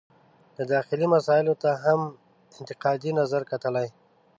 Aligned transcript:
د 0.57 0.59
داخلي 0.73 1.07
مسایلو 1.15 1.53
ته 1.63 1.69
هم 1.83 1.99
انتقادي 2.59 3.11
نظر 3.19 3.41
کتلي. 3.51 3.87